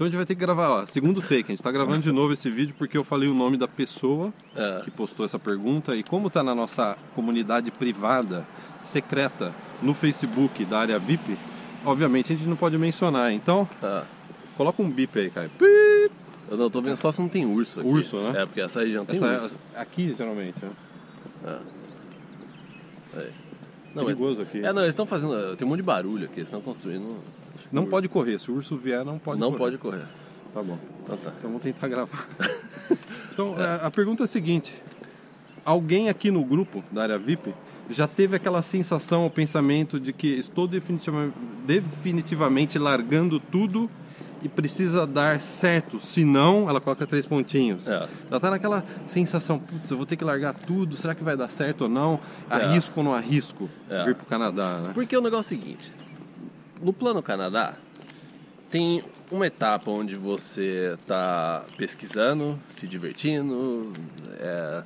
Então 0.00 0.06
a 0.06 0.08
gente 0.08 0.16
vai 0.16 0.24
ter 0.24 0.34
que 0.34 0.40
gravar, 0.40 0.70
ó, 0.70 0.86
segundo 0.86 1.20
take. 1.20 1.44
A 1.44 1.48
gente 1.48 1.62
tá 1.62 1.70
gravando 1.70 2.00
de 2.00 2.10
novo 2.10 2.32
esse 2.32 2.48
vídeo 2.48 2.74
porque 2.78 2.96
eu 2.96 3.04
falei 3.04 3.28
o 3.28 3.34
nome 3.34 3.58
da 3.58 3.68
pessoa 3.68 4.32
É. 4.56 4.80
que 4.82 4.90
postou 4.90 5.26
essa 5.26 5.38
pergunta. 5.38 5.94
E 5.94 6.02
como 6.02 6.30
tá 6.30 6.42
na 6.42 6.54
nossa 6.54 6.96
comunidade 7.14 7.70
privada, 7.70 8.46
secreta, 8.78 9.52
no 9.82 9.92
Facebook 9.92 10.64
da 10.64 10.78
área 10.78 10.98
VIP, 10.98 11.36
obviamente 11.84 12.32
a 12.32 12.36
gente 12.36 12.48
não 12.48 12.56
pode 12.56 12.78
mencionar. 12.78 13.30
Então, 13.30 13.68
Ah, 13.82 14.04
coloca 14.56 14.82
um 14.82 14.88
bip 14.88 15.18
aí, 15.18 15.28
Caio. 15.28 15.50
Pip. 15.50 16.10
eu 16.50 16.56
não 16.56 16.70
tô 16.70 16.80
vendo 16.80 16.96
só 16.96 17.12
se 17.12 17.20
não 17.20 17.28
tem 17.28 17.44
urso 17.44 17.80
aqui. 17.80 17.88
Urso, 17.90 18.16
né? 18.22 18.40
É, 18.40 18.46
porque 18.46 18.62
essa 18.62 18.80
região 18.80 19.04
tem 19.04 19.16
Essa 19.16 19.34
urso. 19.34 19.58
é 19.76 19.80
aqui, 19.82 20.14
geralmente. 20.16 20.64
Né? 20.64 20.70
É. 21.44 23.30
Não, 23.94 24.04
mas- 24.04 24.16
Perigoso 24.16 24.40
aqui. 24.40 24.64
É, 24.64 24.72
não, 24.72 24.80
eles 24.80 24.92
estão 24.92 25.04
fazendo. 25.04 25.54
Tem 25.58 25.66
um 25.66 25.68
monte 25.68 25.80
de 25.80 25.84
barulho 25.84 26.24
aqui, 26.24 26.36
eles 26.36 26.48
estão 26.48 26.62
construindo. 26.62 27.18
Não 27.72 27.86
pode 27.86 28.08
correr. 28.08 28.38
Se 28.38 28.50
o 28.50 28.54
urso 28.56 28.76
vier, 28.76 29.04
não 29.04 29.18
pode 29.18 29.38
não 29.40 29.48
correr. 29.52 29.58
pode 29.58 29.78
correr. 29.78 30.04
Tá 30.52 30.62
bom. 30.62 30.78
Então 31.04 31.16
tá. 31.16 31.32
Então 31.38 31.50
vamos 31.50 31.62
tentar 31.62 31.86
gravar. 31.88 32.26
então 33.32 33.54
a- 33.56 33.86
a 33.86 33.90
pergunta 33.90 34.22
é 34.22 34.24
a 34.24 34.28
seguinte: 34.28 34.74
alguém 35.64 36.08
aqui 36.08 36.30
no 36.30 36.44
grupo 36.44 36.82
da 36.90 37.02
área 37.02 37.18
VIP 37.18 37.54
já 37.88 38.06
teve 38.06 38.36
aquela 38.36 38.62
sensação, 38.62 39.26
o 39.26 39.30
pensamento 39.30 39.98
de 40.00 40.12
que 40.12 40.28
estou 40.28 40.66
definitiva- 40.68 41.32
definitivamente 41.66 42.78
largando 42.78 43.38
tudo 43.40 43.90
e 44.42 44.48
precisa 44.48 45.06
dar 45.06 45.38
certo, 45.40 46.00
senão 46.00 46.68
ela 46.68 46.80
coloca 46.80 47.06
três 47.06 47.26
pontinhos. 47.26 47.86
É. 47.86 48.08
Ela 48.30 48.40
tá 48.40 48.50
naquela 48.50 48.82
sensação, 49.06 49.58
putz, 49.58 49.90
eu 49.90 49.96
vou 49.98 50.06
ter 50.06 50.16
que 50.16 50.24
largar 50.24 50.54
tudo, 50.54 50.96
será 50.96 51.14
que 51.14 51.22
vai 51.22 51.36
dar 51.36 51.48
certo 51.48 51.82
ou 51.82 51.88
não? 51.88 52.18
Arrisco 52.48 53.00
ou 53.00 53.04
não 53.04 53.12
arrisco 53.14 53.68
É. 53.88 54.04
vir 54.04 54.14
pro 54.14 54.24
Canadá, 54.26 54.78
né? 54.82 54.90
Porque 54.94 55.14
o 55.16 55.20
negócio 55.20 55.54
é 55.54 55.58
o 55.58 55.60
seguinte: 55.60 55.92
no 56.80 56.92
Plano 56.92 57.22
Canadá, 57.22 57.74
tem 58.70 59.02
uma 59.30 59.46
etapa 59.46 59.90
onde 59.90 60.14
você 60.14 60.94
está 60.94 61.64
pesquisando, 61.76 62.58
se 62.68 62.86
divertindo, 62.86 63.92
é, 64.38 64.82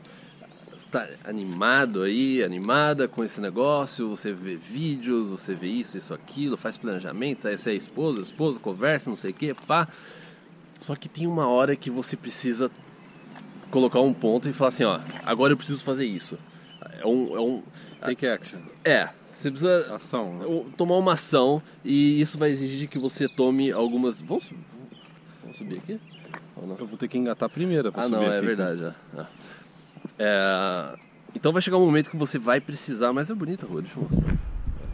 está 0.76 1.08
animado 1.24 2.02
aí, 2.02 2.42
animada 2.42 3.06
com 3.06 3.22
esse 3.22 3.40
negócio, 3.40 4.08
você 4.08 4.32
vê 4.32 4.56
vídeos, 4.56 5.28
você 5.28 5.54
vê 5.54 5.66
isso, 5.66 5.98
isso, 5.98 6.14
aquilo, 6.14 6.56
faz 6.56 6.76
planejamento, 6.76 7.46
aí 7.46 7.58
você 7.58 7.72
é 7.72 7.74
esposa, 7.74 8.22
esposa, 8.22 8.58
conversa, 8.58 9.10
não 9.10 9.16
sei 9.16 9.30
o 9.30 9.34
que, 9.34 9.54
pá. 9.54 9.88
Só 10.80 10.94
que 10.94 11.08
tem 11.08 11.26
uma 11.26 11.46
hora 11.46 11.76
que 11.76 11.90
você 11.90 12.16
precisa 12.16 12.70
colocar 13.70 14.00
um 14.00 14.14
ponto 14.14 14.48
e 14.48 14.52
falar 14.52 14.68
assim, 14.68 14.84
ó, 14.84 15.00
agora 15.24 15.52
eu 15.52 15.56
preciso 15.56 15.82
fazer 15.82 16.06
isso. 16.06 16.38
É 17.00 17.06
um, 17.06 17.36
é 17.36 17.40
um 17.40 17.62
Take 18.00 18.26
action. 18.26 18.60
é, 18.84 19.08
você 19.34 19.50
precisa 19.50 19.94
Ação. 19.94 20.34
né? 20.34 20.64
tomar 20.76 20.96
uma 20.96 21.12
ação 21.14 21.60
e 21.84 22.20
isso 22.20 22.38
vai 22.38 22.50
exigir 22.50 22.88
que 22.88 22.98
você 22.98 23.28
tome 23.28 23.70
algumas. 23.72 24.20
Vamos, 24.22 24.50
vamos 25.42 25.56
subir 25.56 25.78
aqui? 25.78 26.00
Ou 26.56 26.66
não? 26.66 26.76
Eu 26.78 26.86
vou 26.86 26.96
ter 26.96 27.08
que 27.08 27.18
engatar 27.18 27.46
a 27.46 27.50
primeira 27.50 27.90
pra 27.92 28.02
Ah, 28.02 28.04
subir 28.04 28.16
não, 28.16 28.32
é 28.32 28.36
aqui. 28.38 28.46
verdade. 28.46 28.84
é. 28.84 28.92
Ah. 29.18 29.26
É, 30.18 30.98
Então 31.34 31.52
vai 31.52 31.60
chegar 31.62 31.76
um 31.78 31.84
momento 31.84 32.10
que 32.10 32.16
você 32.16 32.38
vai 32.38 32.60
precisar, 32.60 33.12
mas 33.12 33.28
é 33.30 33.34
bonita 33.34 33.66
a 33.66 33.68
rua, 33.68 33.82
deixa 33.82 33.98
eu 33.98 34.02
mostrar. 34.04 34.36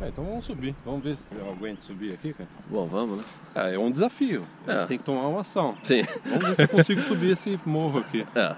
É, 0.01 0.09
então 0.09 0.25
vamos 0.25 0.45
subir. 0.47 0.75
Vamos 0.85 1.03
ver 1.03 1.17
se 1.19 1.35
eu 1.35 1.51
aguento 1.51 1.83
subir 1.83 2.15
aqui, 2.15 2.33
cara. 2.33 2.49
Bom, 2.71 2.87
vamos, 2.87 3.19
né? 3.19 3.25
É, 3.55 3.75
é 3.75 3.79
um 3.79 3.91
desafio. 3.91 4.45
A 4.67 4.73
É. 4.73 4.79
gente 4.79 4.89
tem 4.89 4.99
que 4.99 5.05
tomar 5.05 5.29
uma 5.29 5.43
ação. 5.43 5.77
Sim. 5.85 6.03
Vamos 6.25 6.49
ver 6.49 6.55
se 6.57 6.63
eu 6.63 6.69
consigo 6.69 7.03
subir 7.03 7.33
esse 7.33 7.61
morro 7.67 7.99
aqui. 7.99 8.27
É. 8.35 8.57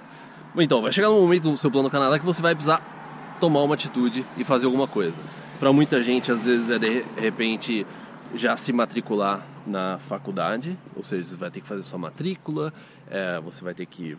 Então, 0.59 0.83
vai 0.83 0.93
chegar 0.93 1.11
um 1.11 1.21
momento 1.21 1.49
no 1.51 1.57
seu 1.57 1.71
plano 1.71 1.89
Canadá 1.91 2.19
que 2.19 2.25
você 2.27 2.41
vai 2.43 2.55
precisar 2.55 3.37
tomar 3.41 3.63
uma 3.63 3.75
atitude 3.75 4.23
e 4.37 4.45
fazer 4.45 4.67
alguma 4.67 4.87
coisa. 4.87 5.17
Para 5.63 5.73
muita 5.73 6.03
gente, 6.03 6.33
às 6.33 6.45
vezes, 6.45 6.71
é 6.71 6.77
de 6.77 7.05
repente 7.17 7.87
já 8.35 8.57
se 8.57 8.73
matricular 8.73 9.47
na 9.65 9.97
faculdade, 9.97 10.77
ou 10.97 11.05
seja, 11.05 11.29
você 11.29 11.37
vai 11.37 11.53
ter 11.53 11.61
que 11.61 11.69
fazer 11.69 11.85
sua 11.85 12.01
matrícula, 12.01 12.75
é, 13.09 13.39
você 13.39 13.63
vai 13.63 13.73
ter 13.73 13.87
que 13.87 14.19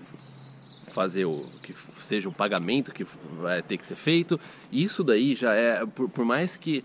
fazer 0.93 1.25
o 1.25 1.45
que 1.61 1.75
seja 1.97 2.29
o 2.29 2.31
pagamento 2.31 2.93
que 2.93 3.05
vai 3.41 3.61
ter 3.61 3.77
que 3.77 3.85
ser 3.85 3.97
feito. 3.97 4.39
Isso 4.71 5.03
daí 5.03 5.35
já 5.35 5.53
é, 5.53 5.85
por, 5.85 6.07
por 6.07 6.23
mais 6.23 6.55
que 6.55 6.81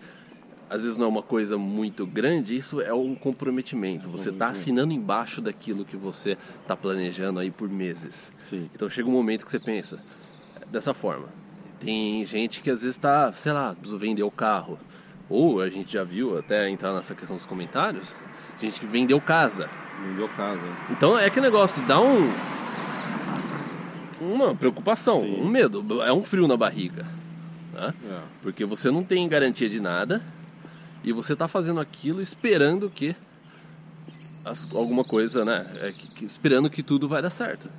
às 0.69 0.83
vezes 0.83 0.97
não 0.97 1.05
é 1.05 1.09
uma 1.09 1.23
coisa 1.23 1.57
muito 1.57 2.05
grande, 2.05 2.57
isso 2.57 2.81
é 2.81 2.93
um 2.93 3.15
comprometimento. 3.15 4.09
Você 4.09 4.29
está 4.29 4.49
assinando 4.49 4.91
embaixo 4.91 5.39
daquilo 5.39 5.85
que 5.85 5.95
você 5.95 6.37
está 6.61 6.75
planejando 6.75 7.39
aí 7.39 7.49
por 7.49 7.69
meses. 7.69 8.29
Sim. 8.41 8.69
Então 8.75 8.89
chega 8.89 9.07
um 9.07 9.13
momento 9.13 9.45
que 9.45 9.51
você 9.51 9.59
pensa 9.61 10.03
dessa 10.69 10.93
forma. 10.93 11.29
Tem 11.79 12.25
gente 12.25 12.61
que 12.61 12.69
às 12.69 12.81
vezes 12.81 12.95
está, 12.97 13.31
sei 13.33 13.51
lá, 13.53 13.75
vender 13.97 14.23
o 14.23 14.31
carro. 14.31 14.77
Ou 15.29 15.61
a 15.61 15.69
gente 15.69 15.93
já 15.93 16.03
viu, 16.03 16.37
até 16.37 16.69
entrar 16.69 16.93
nessa 16.93 17.13
questão 17.15 17.37
dos 17.37 17.45
comentários, 17.45 18.15
gente 18.61 18.79
que 18.79 18.85
vendeu 18.85 19.21
casa. 19.21 19.69
Vendeu 20.05 20.27
casa. 20.29 20.65
Então 20.89 21.17
é 21.17 21.29
que 21.29 21.39
negócio, 21.39 21.85
dá 21.85 21.99
um. 22.01 22.29
Uma 24.19 24.53
preocupação, 24.53 25.21
Sim. 25.21 25.41
um 25.41 25.47
medo, 25.47 26.01
é 26.01 26.11
um 26.11 26.23
frio 26.23 26.47
na 26.47 26.57
barriga. 26.57 27.05
Né? 27.73 27.93
É. 28.11 28.19
Porque 28.41 28.65
você 28.65 28.91
não 28.91 29.03
tem 29.03 29.27
garantia 29.29 29.69
de 29.69 29.79
nada 29.79 30.21
e 31.03 31.13
você 31.13 31.33
está 31.33 31.47
fazendo 31.47 31.79
aquilo 31.79 32.21
esperando 32.21 32.89
que 32.89 33.15
as- 34.43 34.73
alguma 34.75 35.03
coisa, 35.05 35.45
né? 35.45 35.65
é 35.81 35.91
que- 35.91 36.07
que- 36.11 36.25
esperando 36.25 36.69
que 36.69 36.83
tudo 36.83 37.07
vai 37.07 37.21
dar 37.21 37.29
certo. 37.29 37.69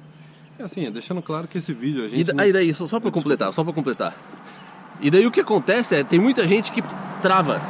É 0.60 0.64
assim, 0.64 0.90
deixando 0.90 1.22
claro 1.22 1.48
que 1.48 1.58
esse 1.58 1.72
vídeo 1.72 2.02
a 2.02 2.06
E 2.06 2.08
gente. 2.10 2.24
da- 2.24 2.32
não- 2.34 2.44
aí 2.44 2.52
daí, 2.52 2.74
só, 2.74 2.86
só 2.86 3.00
para 3.00 3.10
completar, 3.10 3.52
só 3.52 3.64
para 3.64 3.72
completar. 3.72 4.14
E 5.00 5.10
daí 5.10 5.26
o 5.26 5.30
que 5.30 5.40
acontece 5.40 5.94
é, 5.94 6.04
tem 6.04 6.18
muita 6.18 6.46
gente 6.46 6.70
que 6.70 6.82
trava 7.22 7.60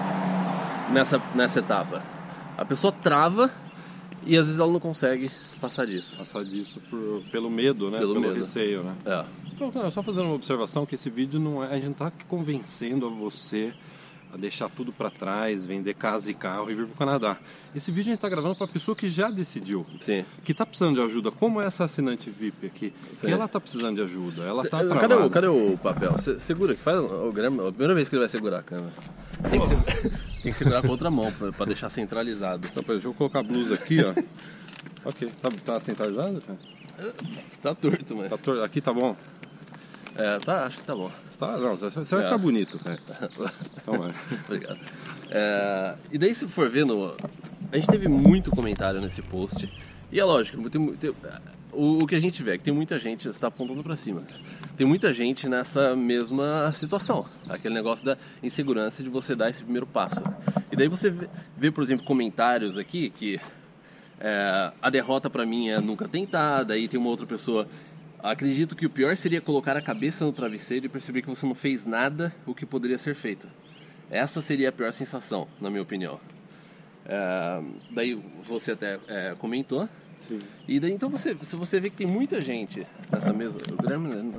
nessa, 0.92 1.22
nessa 1.34 1.60
etapa. 1.60 2.02
A 2.58 2.64
pessoa 2.64 2.92
trava 2.92 3.50
e 4.26 4.36
às 4.36 4.46
vezes 4.46 4.60
ela 4.60 4.72
não 4.72 4.80
consegue 4.80 5.30
passar 5.60 5.86
disso. 5.86 6.18
Passar 6.18 6.42
disso 6.44 6.80
por- 6.90 7.22
pelo 7.30 7.48
medo, 7.48 7.90
né? 7.90 7.98
Pelo 7.98 8.14
Pelo, 8.14 8.26
medo. 8.26 8.40
receio, 8.40 8.82
né? 8.82 8.94
É. 9.06 9.24
Então, 9.52 9.70
cara, 9.70 9.90
só 9.90 10.02
fazendo 10.02 10.24
uma 10.26 10.34
observação 10.34 10.84
que 10.84 10.96
esse 10.96 11.08
vídeo 11.08 11.38
não 11.38 11.62
é. 11.62 11.68
A 11.68 11.74
gente 11.74 11.86
não 11.86 11.92
tá 11.92 12.10
convencendo 12.28 13.06
a 13.06 13.10
você 13.10 13.72
a 14.32 14.36
deixar 14.36 14.68
tudo 14.68 14.92
pra 14.92 15.10
trás, 15.10 15.64
vender 15.64 15.94
casa 15.94 16.30
e 16.30 16.34
carro 16.34 16.70
e 16.70 16.74
vir 16.74 16.86
pro 16.86 16.96
Canadá. 16.96 17.36
Esse 17.74 17.90
vídeo 17.90 18.10
a 18.10 18.14
gente 18.14 18.20
tá 18.20 18.28
gravando 18.28 18.54
pra 18.56 18.66
pessoa 18.68 18.96
que 18.96 19.10
já 19.10 19.30
decidiu. 19.30 19.84
Sim. 20.00 20.24
Que 20.44 20.54
tá 20.54 20.64
precisando 20.64 20.94
de 20.96 21.00
ajuda, 21.02 21.30
como 21.30 21.60
essa 21.60 21.84
assinante 21.84 22.30
VIP 22.30 22.66
aqui. 22.66 22.92
Sim. 23.16 23.28
E 23.28 23.32
ela 23.32 23.48
tá 23.48 23.60
precisando 23.60 23.96
de 23.96 24.02
ajuda, 24.02 24.42
ela 24.44 24.62
tá 24.68 24.84
cadê, 24.86 25.14
o, 25.14 25.30
cadê 25.30 25.46
o 25.48 25.78
papel? 25.82 26.16
Se- 26.18 26.38
segura 26.40 26.72
aqui, 26.72 26.82
faz 26.82 26.98
o 26.98 27.32
Graham, 27.32 27.66
a 27.66 27.70
primeira 27.70 27.94
vez 27.94 28.08
que 28.08 28.14
ele 28.14 28.20
vai 28.20 28.28
segurar 28.28 28.58
a 28.60 28.62
câmera. 28.62 28.92
Tem 29.50 29.60
que, 29.60 29.66
se- 29.66 30.10
tem 30.42 30.52
que 30.52 30.58
segurar 30.58 30.82
com 30.82 30.88
outra 30.88 31.10
mão 31.10 31.32
pra, 31.32 31.52
pra 31.52 31.66
deixar 31.66 31.90
centralizado. 31.90 32.68
Então, 32.70 32.82
deixa 32.86 33.08
eu 33.08 33.14
colocar 33.14 33.40
a 33.40 33.42
blusa 33.42 33.74
aqui, 33.74 33.98
ó. 34.02 34.12
ok, 35.08 35.30
tá, 35.42 35.50
tá 35.64 35.80
centralizado, 35.80 36.40
cara? 36.42 36.58
Tá 37.62 37.74
torto, 37.74 38.14
mas. 38.16 38.28
Tá 38.30 38.36
tor- 38.36 38.62
Aqui 38.62 38.80
tá 38.80 38.92
bom? 38.92 39.16
É, 40.16 40.38
tá, 40.40 40.64
acho 40.66 40.78
que 40.78 40.84
tá 40.84 40.94
bom. 40.94 41.10
Tá, 41.38 41.56
não, 41.56 41.76
você 41.76 41.88
vai 41.90 42.20
É. 42.22 42.24
ficar 42.24 42.38
bonito, 42.38 42.78
cara. 42.78 42.98
Então. 43.82 44.14
Obrigado. 44.44 44.78
É, 45.30 45.94
e 46.12 46.18
daí, 46.18 46.34
se 46.34 46.46
for 46.46 46.68
ver 46.68 46.84
no. 46.84 47.14
A 47.72 47.76
gente 47.76 47.88
teve 47.88 48.08
muito 48.08 48.50
comentário 48.50 49.00
nesse 49.00 49.22
post. 49.22 49.70
E 50.12 50.18
é 50.18 50.24
lógico, 50.24 50.68
tem, 50.68 50.92
tem- 50.94 51.14
o, 51.72 51.98
o 52.02 52.06
que 52.06 52.16
a 52.16 52.20
gente 52.20 52.42
vê 52.42 52.54
é 52.54 52.58
que 52.58 52.64
tem 52.64 52.74
muita 52.74 52.98
gente. 52.98 53.22
Você 53.22 53.28
está 53.30 53.46
apontando 53.46 53.82
para 53.82 53.94
cima. 53.96 54.22
Tem 54.76 54.86
muita 54.86 55.12
gente 55.12 55.48
nessa 55.48 55.94
mesma 55.94 56.70
situação. 56.72 57.24
Aquele 57.48 57.74
negócio 57.74 58.04
da 58.04 58.16
insegurança 58.42 59.02
de 59.02 59.08
você 59.08 59.34
dar 59.36 59.48
esse 59.50 59.62
primeiro 59.62 59.86
passo. 59.86 60.22
E 60.72 60.76
daí 60.76 60.88
você 60.88 61.10
vê, 61.10 61.28
vê, 61.56 61.70
por 61.70 61.82
exemplo, 61.84 62.04
comentários 62.04 62.76
aqui 62.76 63.08
que. 63.10 63.40
é, 64.18 64.72
a 64.82 64.90
derrota 64.90 65.30
para 65.30 65.46
mim 65.46 65.68
é 65.68 65.80
nunca 65.80 66.08
tentar. 66.08 66.64
Daí 66.64 66.88
tem 66.88 66.98
uma 66.98 67.08
outra 67.08 67.24
pessoa. 67.26 67.68
Acredito 68.22 68.76
que 68.76 68.86
o 68.86 68.90
pior 68.90 69.16
seria 69.16 69.40
colocar 69.40 69.76
a 69.76 69.82
cabeça 69.82 70.24
no 70.24 70.32
travesseiro 70.32 70.86
e 70.86 70.88
perceber 70.88 71.22
que 71.22 71.28
você 71.28 71.46
não 71.46 71.54
fez 71.54 71.86
nada 71.86 72.34
o 72.46 72.54
que 72.54 72.66
poderia 72.66 72.98
ser 72.98 73.14
feito. 73.14 73.48
Essa 74.10 74.42
seria 74.42 74.68
a 74.68 74.72
pior 74.72 74.92
sensação, 74.92 75.48
na 75.60 75.70
minha 75.70 75.82
opinião. 75.82 76.20
É, 77.06 77.62
daí 77.92 78.22
você 78.46 78.72
até 78.72 78.98
é, 79.08 79.34
comentou. 79.38 79.88
Sim. 80.28 80.38
E 80.68 80.78
daí 80.78 80.92
então 80.92 81.08
você, 81.08 81.34
se 81.42 81.56
você 81.56 81.80
vê 81.80 81.88
que 81.88 81.96
tem 81.96 82.06
muita 82.06 82.40
gente 82.40 82.86
nessa 83.10 83.32
mesma. 83.32 83.60
O 83.72 83.76
Guilherme. 83.82 84.34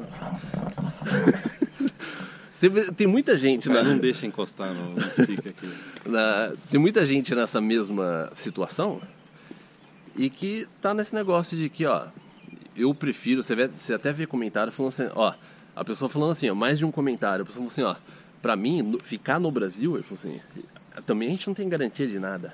vê- 2.61 2.91
tem 2.91 3.07
muita 3.07 3.35
gente 3.35 3.67
na, 3.69 3.81
não 3.83 3.97
deixa 3.97 4.25
encostar 4.27 4.73
no, 4.73 4.93
no 4.95 5.01
stick 5.11 5.39
aqui. 5.47 5.69
na- 6.05 6.53
tem 6.69 6.79
muita 6.79 7.05
gente 7.05 7.33
nessa 7.33 7.59
mesma 7.59 8.31
situação 8.35 9.01
e 10.15 10.29
que 10.29 10.67
tá 10.81 10.93
nesse 10.93 11.15
negócio 11.15 11.57
de 11.57 11.67
que, 11.69 11.85
ó, 11.85 12.07
eu 12.75 12.93
prefiro, 12.93 13.43
você, 13.43 13.55
vê, 13.55 13.67
você 13.67 13.93
até 13.93 14.11
vê 14.11 14.25
comentário 14.25 14.71
falando 14.71 14.89
assim, 14.89 15.09
ó, 15.15 15.33
a 15.75 15.83
pessoa 15.83 16.09
falando 16.09 16.31
assim, 16.31 16.49
ó, 16.49 16.55
mais 16.55 16.77
de 16.79 16.85
um 16.85 16.91
comentário, 16.91 17.43
a 17.43 17.45
pessoa 17.45 17.67
falando 17.69 17.71
assim, 17.71 17.83
ó, 17.83 17.95
pra 18.41 18.55
mim, 18.55 18.81
no- 18.81 18.99
ficar 18.99 19.39
no 19.39 19.51
Brasil, 19.51 19.95
ele 19.95 20.03
falou 20.03 20.19
assim, 20.19 20.41
também 21.05 21.29
a 21.29 21.31
gente 21.31 21.47
não 21.47 21.53
tem 21.53 21.67
garantia 21.69 22.07
de 22.07 22.19
nada. 22.19 22.53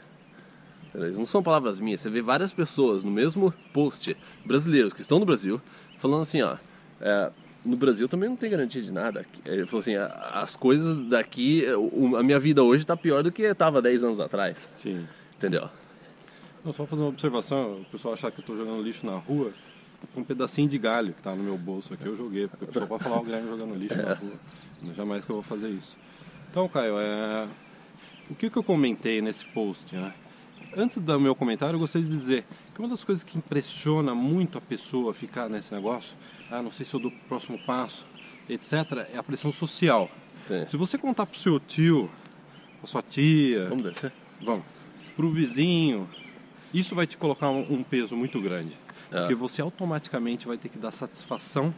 Não 0.93 1.25
são 1.25 1.43
palavras 1.43 1.79
minhas, 1.79 2.01
você 2.01 2.09
vê 2.09 2.21
várias 2.21 2.51
pessoas 2.51 3.03
no 3.03 3.11
mesmo 3.11 3.53
post, 3.71 4.17
brasileiros 4.43 4.93
que 4.93 5.01
estão 5.01 5.19
no 5.19 5.25
Brasil, 5.25 5.61
falando 5.97 6.21
assim, 6.23 6.41
ó, 6.41 6.57
é, 6.99 7.31
no 7.63 7.75
Brasil 7.77 8.07
também 8.07 8.27
não 8.29 8.35
tem 8.35 8.49
garantia 8.49 8.81
de 8.81 8.91
nada. 8.91 9.25
Ele 9.45 9.65
falou 9.67 9.81
assim, 9.81 9.95
"A- 9.95 10.07
as 10.41 10.55
coisas 10.55 10.97
daqui, 11.07 11.63
o- 11.75 12.15
a 12.15 12.23
minha 12.23 12.39
vida 12.39 12.63
hoje 12.63 12.83
tá 12.85 12.95
pior 12.97 13.21
do 13.21 13.31
que 13.31 13.43
estava 13.43 13.81
10 13.81 14.03
anos 14.03 14.19
atrás, 14.19 14.67
Sim. 14.73 15.05
entendeu? 15.35 15.69
Não, 16.65 16.73
só 16.73 16.85
fazer 16.87 17.03
uma 17.03 17.09
observação, 17.09 17.81
o 17.81 17.85
pessoal 17.85 18.13
achar 18.15 18.31
que 18.31 18.39
eu 18.39 18.41
estou 18.41 18.57
jogando 18.57 18.81
lixo 18.81 19.05
na 19.05 19.15
rua, 19.17 19.51
um 20.15 20.23
pedacinho 20.23 20.67
de 20.67 20.77
galho 20.77 21.13
que 21.13 21.19
está 21.19 21.35
no 21.35 21.43
meu 21.43 21.57
bolso 21.57 21.93
aqui 21.93 22.05
eu 22.05 22.15
joguei, 22.15 22.47
porque 22.47 22.65
o 22.65 22.67
pessoal 22.67 22.87
pode 22.87 23.03
falar 23.03 23.19
o 23.19 23.23
Guilherme 23.23 23.49
jogando 23.49 23.75
lixo 23.75 24.01
na 24.01 24.13
rua. 24.13 24.39
Jamais 24.93 25.25
que 25.25 25.31
eu 25.31 25.35
vou 25.35 25.43
fazer 25.43 25.69
isso. 25.69 25.97
Então, 26.49 26.67
Caio, 26.67 26.97
é... 26.99 27.47
o 28.29 28.35
que, 28.35 28.49
que 28.49 28.57
eu 28.57 28.63
comentei 28.63 29.21
nesse 29.21 29.45
post, 29.45 29.95
né? 29.95 30.13
Antes 30.75 30.99
do 30.99 31.19
meu 31.19 31.35
comentário, 31.35 31.75
eu 31.75 31.79
gostaria 31.79 32.07
de 32.07 32.15
dizer 32.15 32.45
que 32.73 32.79
uma 32.79 32.89
das 32.89 33.03
coisas 33.03 33.23
que 33.23 33.37
impressiona 33.37 34.13
muito 34.13 34.57
a 34.57 34.61
pessoa 34.61 35.13
ficar 35.13 35.49
nesse 35.49 35.73
negócio, 35.73 36.15
ah, 36.51 36.61
não 36.61 36.71
sei 36.71 36.85
se 36.85 36.93
eu 36.93 36.99
dou 36.99 37.11
o 37.11 37.27
próximo 37.27 37.57
passo, 37.59 38.05
etc., 38.49 39.07
é 39.13 39.17
a 39.17 39.23
pressão 39.23 39.51
social. 39.51 40.09
Sim. 40.47 40.65
Se 40.65 40.77
você 40.77 40.97
contar 40.97 41.25
pro 41.25 41.37
seu 41.37 41.59
tio, 41.59 42.09
pra 42.79 42.87
sua 42.87 43.01
tia, 43.01 43.67
Vamos 43.69 43.83
descer? 43.83 44.11
vamos, 44.41 44.63
pro 45.15 45.31
vizinho, 45.31 46.07
isso 46.73 46.93
vai 46.93 47.07
te 47.07 47.17
colocar 47.17 47.49
um 47.49 47.81
peso 47.81 48.15
muito 48.15 48.39
grande. 48.41 48.77
É. 49.11 49.19
Porque 49.21 49.35
você 49.35 49.61
automaticamente 49.61 50.47
vai 50.47 50.57
ter 50.57 50.69
que 50.69 50.77
dar 50.77 50.91
satisfação, 50.91 51.73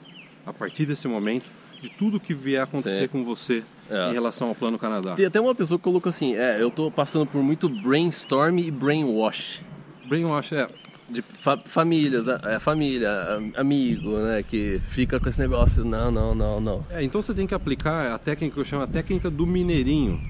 a 0.45 0.53
partir 0.53 0.85
desse 0.85 1.07
momento, 1.07 1.51
de 1.81 1.89
tudo 1.89 2.19
que 2.19 2.33
vier 2.33 2.59
a 2.59 2.63
acontecer 2.63 3.03
Sim. 3.03 3.07
com 3.07 3.23
você 3.23 3.63
É. 3.89 4.09
em 4.09 4.13
relação 4.13 4.49
ao 4.49 4.55
Plano 4.55 4.77
Canadá. 4.77 5.15
Tem 5.15 5.25
até 5.25 5.39
uma 5.39 5.55
pessoa 5.55 5.77
que 5.77 5.83
colocou 5.83 6.09
assim, 6.09 6.35
é, 6.35 6.61
eu 6.61 6.69
tô 6.69 6.91
passando 6.91 7.25
por 7.25 7.41
muito 7.41 7.69
brainstorm 7.69 8.57
e 8.59 8.69
brainwash. 8.69 9.61
Brainwash 10.07 10.53
é, 10.53 10.67
De 11.07 11.21
fa 11.23 11.57
famílias, 11.57 12.27
é, 12.27 12.59
família, 12.59 13.09
amigo, 13.55 14.11
né, 14.17 14.43
que 14.43 14.79
fica 14.89 15.19
com 15.19 15.27
esse 15.29 15.39
negócio, 15.39 15.83
não, 15.85 16.11
não, 16.11 16.35
não, 16.35 16.59
não. 16.59 16.85
É, 16.91 17.01
então 17.03 17.21
você 17.21 17.33
tem 17.33 17.47
que 17.47 17.53
aplicar 17.55 18.13
a 18.13 18.17
técnica 18.17 18.53
que 18.55 18.59
eu 18.59 18.65
chamo 18.65 18.83
a 18.83 18.87
técnica 18.87 19.29
do 19.29 19.47
mineirinho. 19.47 20.21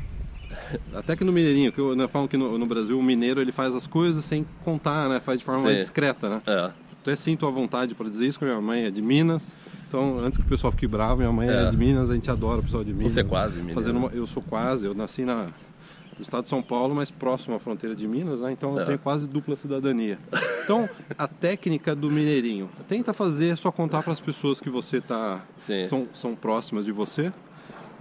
A 0.94 1.02
técnica 1.02 1.26
do 1.26 1.34
mineirinho, 1.34 1.72
que 1.72 1.80
eu 1.80 1.96
né, 1.96 2.08
falo 2.08 2.28
que 2.28 2.38
no, 2.38 2.58
no 2.58 2.66
Brasil 2.66 2.98
o 2.98 3.04
mineiro 3.04 3.42
ele 3.42 3.52
faz 3.52 3.76
as 3.76 3.88
coisas 3.88 4.24
sem 4.24 4.46
contar, 4.64 5.10
né? 5.10 5.20
Faz 5.20 5.40
de 5.40 5.46
forma 5.46 5.64
mais 5.64 5.78
discreta, 5.78 6.30
né? 6.30 6.42
É, 6.48 6.72
Até 7.10 7.16
sinto 7.16 7.48
a 7.48 7.50
vontade 7.50 7.96
para 7.96 8.08
dizer 8.08 8.28
isso, 8.28 8.38
que 8.38 8.46
minha 8.46 8.62
mãe 8.62 8.84
é 8.86 8.92
de 8.92 9.02
Minas. 9.02 9.56
Então, 9.88 10.20
antes 10.20 10.38
que 10.38 10.46
o 10.46 10.48
pessoal 10.48 10.72
fique 10.72 10.86
bravo, 10.86 11.18
minha 11.18 11.32
mãe 11.32 11.50
é, 11.50 11.64
É. 11.68 11.72
de 11.72 11.76
Minas, 11.76 12.08
a 12.08 12.14
gente 12.14 12.30
adora 12.30 12.60
o 12.60 12.64
pessoal 12.64 12.84
de 12.84 12.94
Minas. 12.94 13.14
Você 13.14 13.22
é 13.22 13.24
quase 13.24 13.58
mineiro. 13.58 13.74
Fazendo 13.74 13.98
uma- 13.98 14.10
eu 14.10 14.28
sou 14.28 14.44
quase, 14.44 14.86
eu 14.86 14.94
nasci 14.94 15.26
na, 15.26 15.46
no 15.46 16.22
estado 16.22 16.44
de 16.44 16.50
São 16.50 16.62
Paulo, 16.62 16.94
mas 16.94 17.10
próximo 17.10 17.56
à 17.56 17.60
fronteira 17.60 17.96
de 17.96 18.08
Minas, 18.08 18.42
né? 18.42 18.52
Então 18.52 18.76
eu 18.76 18.82
É. 18.82 18.86
tenho 18.86 19.00
quase 19.00 19.28
dupla 19.28 19.56
cidadania. 19.56 20.20
Então, 20.64 20.88
a 21.18 21.28
técnica 21.28 21.96
do 21.96 22.12
mineirinho. 22.12 22.70
Tenta 22.88 23.12
fazer, 23.12 23.58
só 23.58 23.72
contar 23.72 24.04
para 24.04 24.14
as 24.14 24.20
pessoas 24.20 24.62
que 24.62 24.70
você 24.70 25.02
tá 25.02 25.42
Sim. 25.58 25.84
são, 25.86 26.08
são 26.14 26.36
próximas 26.36 26.86
de 26.86 26.92
você. 26.92 27.34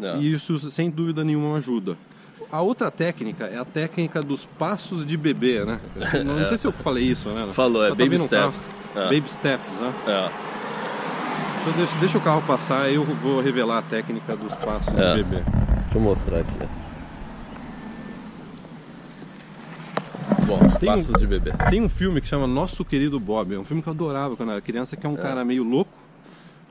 é. 0.02 0.18
E 0.18 0.30
isso, 0.32 0.70
sem 0.70 0.90
dúvida 0.90 1.24
nenhuma, 1.24 1.56
ajuda. 1.56 1.96
A 2.50 2.62
outra 2.62 2.90
técnica 2.90 3.44
é 3.46 3.58
a 3.58 3.64
técnica 3.64 4.22
dos 4.22 4.46
passos 4.46 5.04
de 5.04 5.16
bebê, 5.18 5.64
né? 5.64 5.80
Não, 6.24 6.36
não 6.36 6.44
sei 6.48 6.56
se 6.56 6.66
eu 6.66 6.72
falei 6.72 7.04
isso, 7.04 7.28
né? 7.28 7.50
Falou, 7.52 7.84
é 7.84 7.90
tá 7.90 7.94
baby 7.94 8.16
um 8.16 8.24
steps. 8.24 8.66
É. 8.96 9.04
Baby 9.04 9.24
steps, 9.30 9.80
né? 9.80 9.92
É. 10.06 10.30
Deixa, 11.64 11.76
deixa, 11.78 11.98
deixa 11.98 12.18
o 12.18 12.20
carro 12.22 12.40
passar, 12.46 12.90
eu 12.90 13.04
vou 13.04 13.40
revelar 13.42 13.78
a 13.78 13.82
técnica 13.82 14.34
dos 14.34 14.54
passos 14.56 14.88
É. 14.96 15.16
de 15.16 15.22
bebê. 15.24 15.42
Deixa 15.42 15.96
eu 15.96 16.00
mostrar 16.00 16.38
aqui. 16.40 16.58
Bom, 20.46 20.58
Tem 20.80 20.88
um- 20.90 20.94
passos 20.96 21.14
de 21.18 21.26
bebê. 21.26 21.52
Tem 21.68 21.82
um 21.82 21.88
filme 21.90 22.22
que 22.22 22.28
chama 22.28 22.46
Nosso 22.46 22.82
Querido 22.82 23.20
Bob. 23.20 23.54
É 23.54 23.58
um 23.58 23.64
filme 23.64 23.82
que 23.82 23.88
eu 23.88 23.92
adorava 23.92 24.34
quando 24.36 24.48
eu 24.48 24.52
era 24.54 24.62
criança, 24.62 24.96
que 24.96 25.04
é 25.06 25.08
um 25.08 25.16
cara 25.16 25.44
meio 25.44 25.62
louco. 25.62 25.90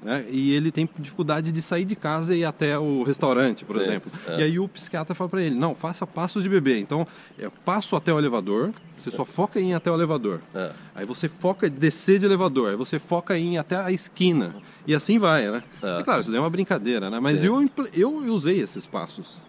Né? 0.07 0.24
E 0.30 0.54
ele 0.54 0.71
tem 0.71 0.88
dificuldade 0.98 1.51
de 1.51 1.62
sair 1.62 1.83
de 1.83 1.94
casa 1.94 2.33
e 2.33 2.39
ir 2.39 2.45
até 2.45 2.80
o 2.80 3.04
restaurante, 3.04 3.65
por 3.65 3.75
Sim, 3.75 3.81
exemplo. 3.81 4.09
é. 4.25 4.39
E 4.39 4.44
aí 4.44 4.57
o 4.57 4.65
psiquiatra 4.65 5.13
fala 5.13 5.30
pra 5.30 5.42
ele, 5.42 5.54
não, 5.54 5.75
faça 5.75 6.07
passos 6.07 6.42
de 6.44 6.48
bebê. 6.48 6.80
Então, 6.80 7.06
é 7.38 7.50
passo 7.65 7.94
até 7.94 8.13
o 8.13 8.18
elevador, 8.18 8.71
você 8.98 9.12
só 9.12 9.25
foca 9.25 9.59
em 9.59 9.71
ir 9.71 9.74
até 9.74 9.92
o 9.92 9.94
elevador. 9.94 10.39
É. 10.56 10.71
Aí 10.95 11.06
você 11.06 11.27
foca 11.27 11.68
em 11.68 11.71
descer 11.71 12.19
de 12.19 12.25
elevador, 12.25 12.69
aí 12.69 12.77
você 12.77 13.00
foca 13.00 13.38
em 13.38 13.56
ir 13.56 13.57
até 13.57 13.75
a 13.75 13.92
esquina. 13.92 14.56
E 14.88 14.95
assim 14.95 15.19
vai, 15.19 15.51
né? 15.51 15.62
É. 15.83 16.00
E 16.00 16.04
claro, 16.06 16.21
isso 16.21 16.31
daí 16.31 16.38
é 16.38 16.42
uma 16.42 16.50
brincadeira, 16.50 17.09
né? 17.09 17.19
Mas 17.19 17.42
Sim. 17.42 17.48
eu, 17.48 17.69
eu 17.94 18.33
usei 18.33 18.62
esses 18.62 18.86
passos. 18.86 19.42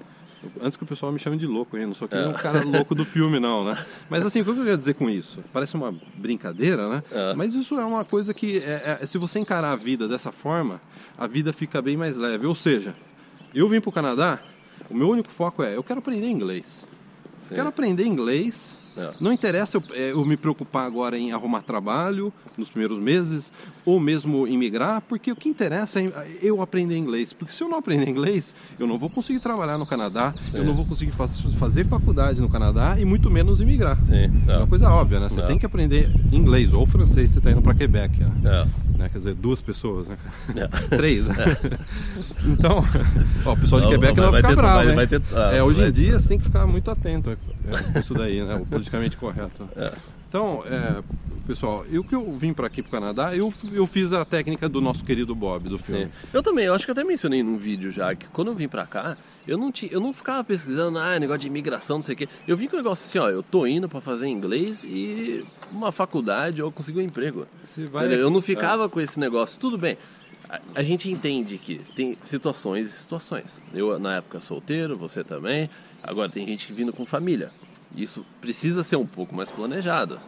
Antes 0.62 0.76
que 0.76 0.84
o 0.84 0.86
pessoal 0.86 1.10
me 1.10 1.18
chame 1.18 1.36
de 1.36 1.46
louco, 1.46 1.76
hein? 1.76 1.86
Não 1.86 1.94
sou 1.94 2.06
aquele 2.06 2.22
É. 2.22 2.28
um 2.28 2.32
cara 2.32 2.62
louco 2.64 2.94
do 2.94 3.04
filme, 3.04 3.40
não, 3.40 3.64
né? 3.64 3.84
Mas 4.08 4.24
assim, 4.24 4.40
o 4.40 4.44
que 4.44 4.50
eu 4.50 4.54
queria 4.54 4.76
dizer 4.76 4.94
com 4.94 5.10
isso? 5.10 5.42
Parece 5.52 5.74
uma 5.74 5.92
brincadeira, 6.16 6.88
né? 6.88 7.02
É. 7.10 7.34
Mas 7.34 7.54
isso 7.54 7.78
é 7.78 7.84
uma 7.84 8.04
coisa 8.04 8.32
que, 8.32 8.58
é- 8.58 8.98
é- 9.02 9.06
se 9.06 9.18
você 9.18 9.38
encarar 9.40 9.72
a 9.72 9.76
vida 9.76 10.06
dessa 10.06 10.30
forma, 10.30 10.80
a 11.18 11.26
vida 11.26 11.52
fica 11.52 11.82
bem 11.82 11.96
mais 11.96 12.16
leve. 12.16 12.46
Ou 12.46 12.54
seja, 12.54 12.94
eu 13.54 13.68
vim 13.68 13.80
para 13.80 13.88
o 13.88 13.92
Canadá, 13.92 14.38
o 14.88 14.94
meu 14.94 15.08
único 15.10 15.28
foco 15.28 15.62
é, 15.62 15.74
eu 15.76 15.82
quero 15.82 15.98
aprender 15.98 16.28
inglês. 16.28 16.84
Sim. 17.36 17.54
Quero 17.56 17.68
aprender 17.68 18.04
inglês. 18.04 18.77
É. 18.98 19.10
Não 19.20 19.32
interessa 19.32 19.76
eu, 19.76 19.82
é, 19.94 20.10
eu 20.12 20.24
me 20.24 20.36
preocupar 20.36 20.86
agora 20.86 21.16
em 21.18 21.32
arrumar 21.32 21.62
trabalho 21.62 22.32
nos 22.56 22.70
primeiros 22.70 22.98
meses 22.98 23.52
ou 23.84 24.00
mesmo 24.00 24.46
em 24.46 24.58
migrar, 24.58 25.00
porque 25.02 25.30
o 25.30 25.36
que 25.36 25.48
interessa 25.48 26.00
é 26.00 26.12
eu 26.42 26.60
aprender 26.60 26.96
inglês. 26.96 27.32
Porque 27.32 27.52
se 27.52 27.62
eu 27.62 27.68
não 27.68 27.78
aprender 27.78 28.08
inglês, 28.08 28.54
eu 28.78 28.86
não 28.86 28.98
vou 28.98 29.08
conseguir 29.08 29.40
trabalhar 29.40 29.78
no 29.78 29.86
Canadá, 29.86 30.34
eu 30.52 30.64
não 30.64 30.74
vou 30.74 30.84
conseguir 30.84 31.12
faz- 31.12 31.40
fazer 31.58 31.86
faculdade 31.86 32.40
no 32.40 32.48
Canadá 32.48 32.96
e 32.98 33.04
muito 33.04 33.30
menos 33.30 33.60
imigrar. 33.60 34.02
Sim, 34.02 34.30
É 34.46 34.56
uma 34.56 34.64
é. 34.64 34.66
coisa 34.66 34.90
óbvia, 34.90 35.20
né? 35.20 35.28
Você 35.28 35.40
É. 35.40 35.46
tem 35.46 35.58
que 35.58 35.66
aprender 35.66 36.10
inglês 36.32 36.72
ou 36.74 36.86
francês 36.86 37.30
se 37.30 37.34
você 37.34 37.38
está 37.38 37.50
indo 37.52 37.62
para 37.62 37.74
Quebec. 37.74 38.18
Né? 38.18 38.30
É. 38.44 38.87
Né? 38.98 39.08
Quer 39.10 39.18
dizer, 39.18 39.34
duas 39.34 39.60
pessoas, 39.62 40.08
né? 40.08 40.18
É. 40.56 40.66
Três, 40.96 41.28
né? 41.28 41.36
Então, 42.44 42.84
ó, 43.44 43.52
o 43.52 43.56
pessoal 43.56 43.80
de 43.82 43.88
Quebec 43.88 44.16
não 44.20 44.30
vai 44.32 44.42
vai 44.42 44.42
ficar 44.42 44.48
ter- 44.48 44.56
bravo, 44.56 44.84
vai- 44.86 44.94
vai 44.94 45.06
ter- 45.06 45.22
ah, 45.32 45.54
é, 45.54 45.62
hoje 45.62 45.82
em 45.82 45.92
dia 45.92 46.18
você 46.18 46.28
tem 46.28 46.38
que 46.38 46.44
ficar 46.44 46.66
muito 46.66 46.90
atento 46.90 47.30
é, 47.30 47.36
com 47.92 47.98
isso 48.00 48.14
daí, 48.14 48.42
né? 48.44 48.56
O 48.56 48.66
politicamente 48.66 49.16
correto. 49.16 49.68
É. 50.28 50.38
Então, 50.38 50.62
é, 50.66 51.02
pessoal, 51.46 51.84
eu 51.90 52.04
que 52.04 52.14
eu 52.14 52.30
vim 52.32 52.52
para 52.52 52.66
aqui 52.66 52.82
para 52.82 52.88
o 52.88 52.92
Canadá, 52.92 53.34
eu, 53.34 53.52
eu 53.72 53.86
fiz 53.86 54.12
a 54.12 54.24
técnica 54.24 54.68
do 54.68 54.80
nosso 54.80 55.02
querido 55.02 55.34
Bob, 55.34 55.68
do 55.68 55.78
filme. 55.78 56.04
Sim. 56.04 56.10
Eu 56.32 56.42
também, 56.42 56.66
eu 56.66 56.74
acho 56.74 56.84
que 56.84 56.90
até 56.90 57.02
mencionei 57.02 57.42
num 57.42 57.56
vídeo 57.56 57.90
já 57.90 58.14
que 58.14 58.26
quando 58.26 58.48
eu 58.48 58.54
vim 58.54 58.68
pra 58.68 58.86
cá, 58.86 59.16
eu 59.46 59.56
não, 59.56 59.72
tinha, 59.72 59.90
eu 59.90 60.00
não 60.00 60.12
ficava 60.12 60.44
pesquisando, 60.44 60.98
ah, 60.98 61.18
negócio 61.18 61.40
de 61.40 61.46
imigração, 61.46 61.96
não 61.98 62.02
sei 62.02 62.14
o 62.14 62.18
quê. 62.18 62.28
Eu 62.46 62.56
vim 62.56 62.68
com 62.68 62.74
o 62.74 62.78
negócio 62.78 63.04
assim, 63.06 63.18
ó, 63.18 63.30
eu 63.30 63.42
tô 63.42 63.66
indo 63.66 63.88
pra 63.88 64.00
fazer 64.00 64.26
inglês 64.28 64.84
e 64.84 65.44
uma 65.72 65.90
faculdade 65.90 66.62
ou 66.62 66.70
conseguir 66.70 66.98
um 66.98 67.02
emprego. 67.02 67.46
Você 67.64 67.86
vai 67.86 68.06
Entendeu? 68.06 68.24
eu 68.24 68.30
não 68.30 68.40
é. 68.40 68.42
ficava 68.42 68.88
com 68.88 69.00
esse 69.00 69.18
negócio, 69.18 69.58
tudo 69.58 69.78
bem. 69.78 69.96
A, 70.50 70.60
a 70.76 70.82
gente 70.82 71.10
entende 71.10 71.56
que 71.56 71.80
tem 71.96 72.18
situações 72.24 72.88
e 72.88 72.92
situações. 72.92 73.58
Eu, 73.72 73.98
na 73.98 74.16
época, 74.16 74.40
solteiro, 74.40 74.96
você 74.98 75.24
também. 75.24 75.70
Agora, 76.02 76.28
tem 76.28 76.44
gente 76.46 76.66
que 76.66 76.72
vindo 76.74 76.92
com 76.92 77.06
família. 77.06 77.50
Isso 77.94 78.24
precisa 78.40 78.84
ser 78.84 78.96
um 78.96 79.06
pouco 79.06 79.34
mais 79.34 79.50
planejado. 79.50 80.18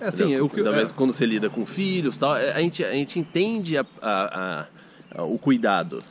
É 0.00 0.06
assim, 0.08 0.32
eu, 0.32 0.48
que- 0.48 0.60
é, 0.60 0.86
quando 0.94 1.12
você 1.12 1.24
lida 1.24 1.48
com 1.48 1.64
filhos 1.64 2.18
tal, 2.18 2.36
é, 2.36 2.52
a 2.52 2.60
gente, 2.60 2.84
a 2.84 2.92
gente 2.92 3.18
entende 3.18 3.78
a, 3.78 3.86
a- 4.02 4.66
a- 5.16 5.22
o 5.22 5.38
cuidado 5.38 6.02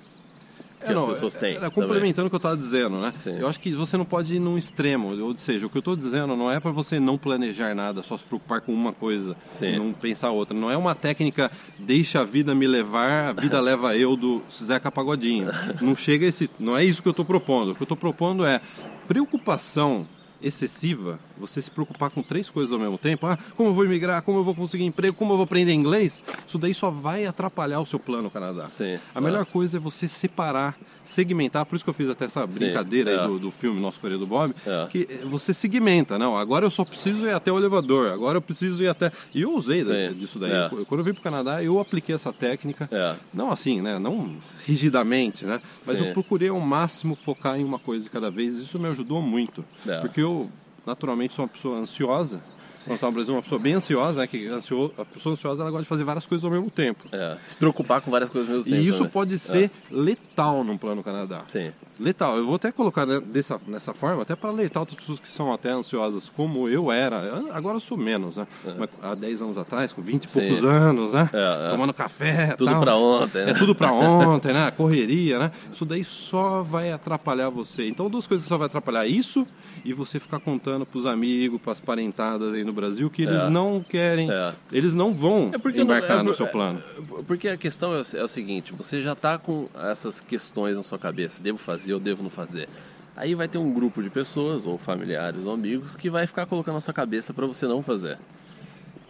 que 0.83 0.91
É, 0.91 0.93
não, 0.93 1.05
as 1.07 1.13
pessoas 1.15 1.35
é- 1.35 1.39
têm. 1.39 1.55
é, 1.57 1.69
complementando 1.69 2.27
o 2.27 2.29
que 2.29 2.35
eu 2.35 2.37
estava 2.37 2.55
dizendo, 2.57 2.97
né? 2.99 3.11
Sim. 3.19 3.37
Eu 3.39 3.47
acho 3.47 3.59
que 3.59 3.71
você 3.73 3.95
não 3.97 4.05
pode 4.05 4.35
ir 4.35 4.39
num 4.39 4.57
extremo. 4.57 5.15
Ou 5.19 5.35
seja, 5.37 5.65
o 5.65 5.69
que 5.69 5.77
eu 5.77 5.79
estou 5.79 5.95
dizendo 5.95 6.35
não 6.35 6.49
é 6.51 6.59
para 6.59 6.69
você 6.71 6.99
não 6.99 7.17
planejar 7.17 7.73
nada, 7.75 8.01
só 8.03 8.17
se 8.17 8.23
preocupar 8.23 8.61
com 8.61 8.71
uma 8.73 8.91
coisa 8.93 9.35
Sim. 9.53 9.77
não 9.77 9.93
pensar 9.93 10.29
outra. 10.31 10.55
Não 10.57 10.69
é 10.69 10.77
uma 10.77 10.93
técnica 10.95 11.51
deixa 11.79 12.21
a 12.21 12.23
vida 12.23 12.53
me 12.55 12.65
levar, 12.67 13.29
a 13.29 13.33
vida 13.33 13.59
leva 13.61 13.95
eu 13.97 14.15
do 14.15 14.43
Zeca 14.51 14.91
Pagodinho. 14.91 15.49
Não 15.81 15.95
chega 15.95 16.25
a 16.25 16.29
esse. 16.29 16.49
Não 16.59 16.75
é 16.77 16.83
isso 16.83 17.01
que 17.01 17.07
eu 17.07 17.11
estou 17.11 17.25
propondo. 17.25 17.71
O 17.71 17.75
que 17.75 17.81
eu 17.81 17.85
estou 17.85 17.97
propondo 17.97 18.45
é 18.45 18.61
preocupação 19.07 20.07
excessiva, 20.41 21.19
você 21.37 21.61
se 21.61 21.69
preocupar 21.71 22.09
com 22.11 22.21
três 22.21 22.49
coisas 22.49 22.71
ao 22.71 22.79
mesmo 22.79 22.97
tempo, 22.97 23.25
ah, 23.27 23.37
como 23.55 23.69
eu 23.69 23.73
vou 23.73 23.85
imigrar, 23.85 24.21
como 24.21 24.39
eu 24.39 24.43
vou 24.43 24.55
conseguir 24.55 24.83
emprego, 24.85 25.15
como 25.15 25.33
eu 25.33 25.37
vou 25.37 25.43
aprender 25.43 25.73
inglês, 25.73 26.23
isso 26.47 26.57
daí 26.57 26.73
só 26.73 26.89
vai 26.89 27.25
atrapalhar 27.25 27.79
o 27.79 27.85
seu 27.85 27.99
plano 27.99 28.29
Canadá. 28.31 28.69
Sim, 28.71 28.97
A 29.13 29.19
melhor 29.21 29.41
é. 29.43 29.45
coisa 29.45 29.77
é 29.77 29.79
você 29.79 30.07
separar, 30.07 30.77
segmentar, 31.03 31.65
por 31.65 31.75
isso 31.75 31.83
que 31.83 31.89
eu 31.89 31.93
fiz 31.93 32.09
até 32.09 32.25
essa 32.25 32.45
brincadeira 32.47 33.11
é. 33.11 33.19
aí 33.21 33.27
do, 33.27 33.39
do 33.39 33.51
filme 33.51 33.79
Nosso 33.79 33.99
Querido 34.01 34.25
Bob, 34.25 34.53
É. 34.65 34.87
que 34.89 35.07
eh, 35.09 35.25
você 35.25 35.53
segmenta, 35.53 36.17
não, 36.17 36.35
agora 36.37 36.65
eu 36.65 36.71
só 36.71 36.83
preciso 36.85 37.25
ir 37.25 37.33
até 37.33 37.51
o 37.51 37.57
elevador, 37.57 38.11
agora 38.11 38.37
eu 38.37 38.41
preciso 38.41 38.81
ir 38.83 38.87
até... 38.87 39.11
E 39.33 39.41
eu 39.41 39.53
usei 39.53 39.81
Sim, 39.81 40.13
disso 40.17 40.39
daí, 40.39 40.51
é. 40.51 40.65
Eu- 40.71 40.85
quando 40.85 40.99
eu 40.99 41.05
vim 41.05 41.13
para 41.13 41.19
o 41.19 41.23
Canadá, 41.23 41.63
eu 41.63 41.79
apliquei 41.79 42.15
essa 42.15 42.31
técnica, 42.33 42.89
É. 42.91 43.15
não 43.33 43.51
assim, 43.51 43.81
né, 43.81 43.99
não 43.99 44.35
rigidamente, 44.65 45.45
né, 45.45 45.61
mas 45.85 45.97
Sim. 45.99 46.07
eu 46.07 46.13
procurei 46.13 46.49
ao 46.49 46.59
máximo 46.59 47.15
focar 47.15 47.59
em 47.59 47.63
uma 47.63 47.79
coisa 47.79 48.03
de 48.03 48.09
cada 48.09 48.29
vez, 48.31 48.55
isso 48.55 48.79
me 48.79 48.87
ajudou 48.89 49.21
muito, 49.21 49.63
É. 49.87 49.99
porque 49.99 50.21
eu, 50.21 50.49
naturalmente, 50.85 51.33
sou 51.33 51.43
uma 51.45 51.49
pessoa 51.49 51.79
ansiosa, 51.79 52.41
quando 52.85 52.95
estava 52.95 53.11
no 53.11 53.15
Brasil, 53.15 53.33
uma 53.33 53.41
pessoa 53.41 53.59
bem 53.59 53.73
ansiosa, 53.73 54.21
né, 54.21 54.27
que 54.27 54.45
ansio... 54.47 54.93
a 54.97 55.05
pessoa 55.05 55.33
ansiosa, 55.33 55.63
ela 55.63 55.71
gosta 55.71 55.83
de 55.83 55.89
fazer 55.89 56.03
várias 56.03 56.27
coisas 56.27 56.45
ao 56.45 56.51
mesmo 56.51 56.69
tempo. 56.69 57.05
É, 57.11 57.37
se 57.43 57.55
preocupar 57.55 58.01
com 58.01 58.11
várias 58.11 58.29
coisas 58.29 58.49
ao 58.49 58.57
mesmo 58.57 58.71
tempo. 58.71 58.83
E 58.83 58.87
isso 58.87 59.03
né? 59.03 59.09
pode 59.11 59.39
ser 59.39 59.71
letal 59.89 60.24
num 60.63 60.77
plano 60.77 61.03
Canadá. 61.03 61.41
Sim. 61.47 61.71
Letal, 61.99 62.37
eu 62.37 62.45
vou 62.45 62.55
até 62.55 62.71
colocar 62.71 63.05
dessa, 63.05 63.59
nessa 63.67 63.93
forma, 63.93 64.21
até 64.23 64.35
para 64.35 64.49
alertar 64.49 64.81
outras 64.81 64.99
pessoas 64.99 65.19
que 65.19 65.29
são 65.29 65.53
até 65.53 65.69
ansiosas, 65.71 66.27
como 66.29 66.67
eu 66.67 66.91
era. 66.91 67.41
Agora 67.53 67.77
eu 67.77 67.79
sou 67.79 67.97
menos, 67.97 68.35
né? 68.35 68.45
Mas 68.77 68.89
há 69.01 69.15
10 69.15 69.41
anos 69.41 69.57
atrás, 69.57 69.93
com 69.93 70.01
20 70.01 70.25
e 70.25 70.29
Sim. 70.29 70.39
poucos 70.41 70.63
anos, 70.65 71.13
né? 71.13 71.29
É, 71.31 71.67
é. 71.67 71.69
Tomando 71.69 71.93
café. 71.93 72.47
Tudo 72.57 72.71
tal. 72.71 72.79
pra 72.81 72.95
ontem, 72.97 73.45
né? 73.45 73.51
É 73.51 73.53
tudo 73.53 73.73
pra 73.73 73.91
ontem, 73.93 74.51
né? 74.53 74.71
Correria, 74.71 75.39
né? 75.39 75.51
Isso 75.71 75.85
daí 75.85 76.03
só 76.03 76.61
vai 76.63 76.91
atrapalhar 76.91 77.49
você. 77.49 77.87
Então, 77.87 78.09
duas 78.09 78.27
coisas 78.27 78.45
só 78.45 78.57
vai 78.57 78.65
atrapalhar 78.67 79.05
isso 79.07 79.47
e 79.85 79.93
você 79.93 80.19
ficar 80.19 80.39
contando 80.39 80.85
pros 80.85 81.05
amigos, 81.05 81.61
pras 81.61 81.79
parentadas 81.79 82.53
aí 82.53 82.63
no 82.63 82.73
Brasil 82.73 83.09
que 83.09 83.21
eles 83.23 83.43
É. 83.43 83.49
não 83.49 83.83
querem, 83.87 84.29
É. 84.29 84.53
eles 84.71 84.93
não 84.93 85.13
vão 85.13 85.51
É 85.53 85.79
embarcar 85.81 86.15
não- 86.17 86.19
é 86.19 86.23
no 86.23 86.33
seu 86.33 86.47
plano. 86.47 86.83
é- 86.97 87.21
Porque 87.25 87.47
a 87.47 87.55
questão 87.57 87.95
é, 87.95 88.01
é 88.15 88.23
o 88.23 88.27
seguinte, 88.27 88.73
você 88.73 89.01
já 89.01 89.13
está 89.13 89.37
com 89.37 89.69
essas 89.91 90.19
questões 90.25 90.75
na 90.75 90.83
sua 90.83 90.99
cabeça, 90.99 91.41
devo 91.41 91.57
fazer 91.57 91.93
ou 91.93 91.99
devo 91.99 92.23
não 92.23 92.29
fazer. 92.29 92.67
Aí 93.15 93.33
vai 93.33 93.47
ter 93.47 93.57
um 93.57 93.71
grupo 93.71 94.03
de 94.03 94.09
pessoas, 94.09 94.65
ou 94.65 94.77
familiares 94.77 95.45
ou 95.45 95.53
amigos, 95.53 95.95
que 95.95 96.09
vai 96.09 96.27
ficar 96.27 96.45
colocando 96.45 96.75
na 96.75 96.81
sua 96.81 96.93
cabeça 96.93 97.33
para 97.33 97.45
você 97.45 97.65
não 97.65 97.81
fazer. 97.81 98.17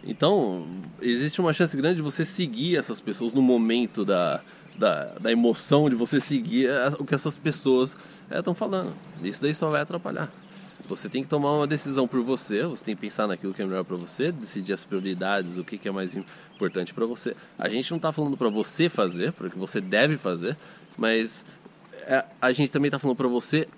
Então, 0.04 0.64
existe 1.02 1.40
uma 1.40 1.52
chance 1.52 1.76
grande 1.76 1.96
de 1.96 2.02
você 2.02 2.24
seguir 2.24 2.76
essas 2.76 3.00
pessoas 3.00 3.34
no 3.34 3.42
momento 3.42 4.04
da, 4.04 4.40
da, 4.78 5.06
da 5.18 5.32
emoção, 5.32 5.90
de 5.90 5.96
você 5.96 6.20
seguir 6.20 6.68
o 7.00 7.04
que 7.04 7.16
essas 7.16 7.36
pessoas 7.36 7.96
estão 8.30 8.54
falando. 8.54 8.94
Isso 9.22 9.42
daí 9.42 9.52
só 9.52 9.68
vai 9.68 9.80
atrapalhar. 9.80 10.30
Você 10.88 11.08
tem 11.08 11.24
que 11.24 11.28
tomar 11.28 11.52
uma 11.52 11.66
decisão 11.66 12.06
por 12.06 12.22
você, 12.22 12.62
você 12.62 12.84
tem 12.84 12.94
que 12.94 13.00
pensar 13.00 13.26
naquilo 13.26 13.52
que 13.52 13.60
é 13.60 13.66
melhor 13.66 13.82
para 13.82 13.96
você, 13.96 14.30
decidir 14.30 14.72
as 14.72 14.84
prioridades, 14.84 15.58
o 15.58 15.64
que, 15.64 15.76
que 15.76 15.88
é 15.88 15.90
mais 15.90 16.14
importante 16.14 16.94
para 16.94 17.04
você. 17.04 17.34
A 17.58 17.68
gente 17.68 17.90
não 17.90 17.96
está 17.96 18.12
falando 18.12 18.36
para 18.36 18.48
você 18.48 18.88
fazer, 18.88 19.32
porque 19.32 19.58
você 19.58 19.80
deve 19.80 20.16
fazer, 20.16 20.56
mas 20.96 21.44
é, 22.06 22.24
a 22.40 22.52
gente 22.52 22.70
também 22.70 22.88
está 22.88 22.98
falando 22.98 23.16
para 23.16 23.28
você 23.28 23.68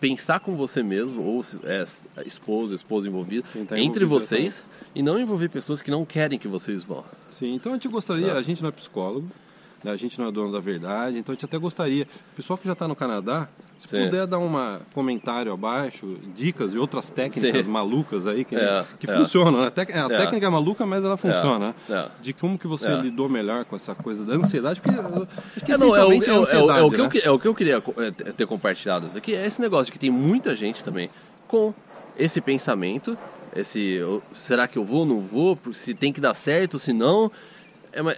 pensar 0.00 0.40
com 0.40 0.56
você 0.56 0.82
mesmo, 0.82 1.22
ou 1.22 1.42
se- 1.44 1.58
é, 1.64 1.84
esposa, 2.26 2.74
esposa 2.74 3.06
envolvida, 3.08 3.46
tá 3.68 3.78
entre 3.78 4.04
vocês, 4.04 4.62
e 4.94 5.02
não 5.02 5.18
envolver 5.18 5.48
pessoas 5.48 5.80
que 5.80 5.90
não 5.90 6.04
querem 6.04 6.38
que 6.38 6.48
vocês 6.48 6.82
vão. 6.84 7.04
Sim, 7.38 7.54
então 7.54 7.72
a 7.72 7.76
gente 7.76 7.88
gostaria, 7.88 8.32
Tá. 8.32 8.38
a 8.38 8.42
gente 8.42 8.62
não 8.62 8.68
é 8.68 8.72
psicólogo, 8.72 9.28
né, 9.82 9.90
a 9.92 9.96
gente 9.96 10.18
não 10.18 10.26
é 10.28 10.32
dono 10.32 10.50
da 10.52 10.60
verdade, 10.60 11.18
então 11.18 11.32
a 11.32 11.36
gente 11.36 11.44
até 11.44 11.56
gostaria, 11.58 12.04
o 12.32 12.36
pessoal 12.36 12.58
que 12.58 12.66
já 12.66 12.72
está 12.72 12.86
no 12.88 12.96
Canadá, 12.96 13.48
se 13.76 13.88
Sim. 13.88 14.04
puder 14.04 14.26
dar 14.28 14.38
um 14.38 14.78
comentário 14.94 15.52
abaixo, 15.52 16.16
dicas 16.36 16.72
e 16.72 16.78
outras 16.78 17.10
técnicas 17.10 17.64
Sim. 17.64 17.70
malucas 17.70 18.26
aí 18.26 18.44
que, 18.44 18.54
É, 18.54 18.84
que 19.00 19.10
é. 19.10 19.16
funcionam, 19.16 19.62
né? 19.62 19.70
Tec- 19.70 19.90
A 19.94 20.04
É. 20.12 20.16
técnica 20.16 20.46
é 20.46 20.48
maluca, 20.48 20.86
mas 20.86 21.04
ela 21.04 21.16
funciona, 21.16 21.74
É, 21.88 21.92
né? 21.92 22.04
é. 22.06 22.22
De 22.22 22.32
como 22.32 22.56
que 22.58 22.66
você 22.68 22.88
É. 22.88 22.94
lidou 23.00 23.28
melhor 23.28 23.64
com 23.64 23.74
essa 23.74 23.94
coisa 23.94 24.24
da 24.24 24.34
ansiedade, 24.34 24.80
porque 24.80 24.96
acho 24.98 25.64
que 25.64 25.72
É, 25.72 25.76
não, 25.76 25.88
é, 25.96 26.04
o, 26.04 26.12
é, 26.12 26.16
a 26.30 26.34
ansiedade, 26.38 26.78
é 26.78 26.82
o 26.82 26.88
que 26.90 26.96
eu, 27.00 27.04
né? 27.04 27.10
é 27.24 27.30
o 27.30 27.38
que 27.38 27.48
eu 27.48 27.54
queria 27.54 27.80
ter 28.36 28.46
compartilhado 28.46 29.06
isso 29.06 29.18
aqui, 29.18 29.34
é 29.34 29.44
esse 29.46 29.60
negócio 29.60 29.86
de 29.86 29.92
que 29.92 29.98
tem 29.98 30.10
muita 30.10 30.54
gente 30.54 30.84
também 30.84 31.10
com 31.48 31.74
esse 32.16 32.40
pensamento, 32.40 33.16
esse 33.56 34.00
será 34.32 34.68
que 34.68 34.78
eu 34.78 34.84
vou, 34.84 35.04
não 35.04 35.20
vou, 35.20 35.58
se 35.74 35.92
tem 35.92 36.12
que 36.12 36.20
dar 36.20 36.34
certo, 36.34 36.78
se 36.78 36.92
não. 36.92 37.30
É, 37.92 38.00
mas 38.00 38.16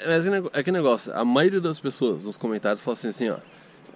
é 0.53 0.63
que 0.63 0.71
negócio, 0.71 1.13
a 1.13 1.25
maioria 1.25 1.61
das 1.61 1.81
pessoas 1.81 2.23
nos 2.23 2.37
comentários 2.37 2.81
fala 2.83 2.93
assim, 2.97 3.09
assim 3.09 3.29
ó, 3.31 3.37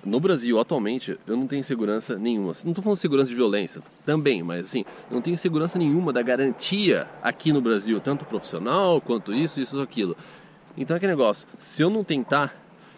no 0.04 0.20
Brasil 0.20 0.58
atualmente 0.58 1.18
eu 1.26 1.36
não 1.36 1.46
tenho 1.46 1.62
segurança 1.64 2.16
nenhuma. 2.16 2.52
Não 2.64 2.70
estou 2.70 2.82
falando 2.82 2.96
de 2.96 3.00
segurança 3.00 3.28
de 3.28 3.34
violência, 3.34 3.82
também, 4.04 4.42
mas 4.42 4.66
assim, 4.66 4.84
eu 5.10 5.14
não 5.14 5.22
tenho 5.22 5.38
segurança 5.38 5.78
nenhuma 5.78 6.12
da 6.12 6.22
garantia 6.22 7.08
aqui 7.22 7.52
no 7.52 7.60
Brasil, 7.60 8.00
tanto 8.00 8.24
profissional 8.24 9.00
quanto 9.00 9.32
isso, 9.32 9.60
isso, 9.60 9.80
aquilo. 9.80 10.16
Então 10.76 10.96
é 10.96 11.00
que 11.00 11.06
negócio, 11.06 11.46
se 11.58 11.82
eu 11.82 11.90
não 11.90 12.04
tentar, 12.04 12.54